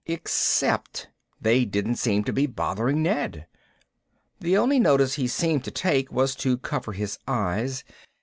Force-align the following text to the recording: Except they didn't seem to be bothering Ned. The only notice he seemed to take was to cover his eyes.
Except 0.07 1.09
they 1.39 1.63
didn't 1.63 1.97
seem 1.97 2.23
to 2.23 2.33
be 2.33 2.47
bothering 2.47 3.03
Ned. 3.03 3.45
The 4.39 4.57
only 4.57 4.79
notice 4.79 5.13
he 5.13 5.27
seemed 5.27 5.63
to 5.65 5.69
take 5.69 6.11
was 6.11 6.33
to 6.37 6.57
cover 6.57 6.93
his 6.93 7.19
eyes. 7.27 7.83